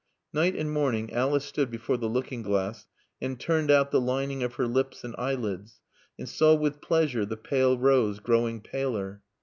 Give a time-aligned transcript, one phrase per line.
[0.33, 2.87] Night and morning Alice stood before the looking glass
[3.21, 5.79] and turned out the lining of her lips and eyelids
[6.17, 9.21] and saw with pleasure the pale rose growing paler.